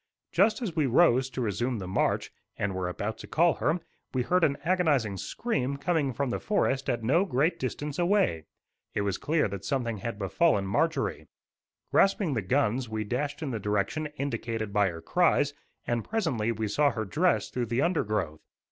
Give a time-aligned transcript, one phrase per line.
[0.31, 3.79] Just as we rose to resume the march, and were about to call her,
[4.15, 8.45] we heard an agonizing scream coming from the forest at no great distance away.
[8.95, 11.27] It was clear that something had befallen Marjorie.
[11.91, 15.53] Grasping the guns, we dashed in the direction indicated by her cries,
[15.85, 18.41] and presently we saw her dress through the undergrowth.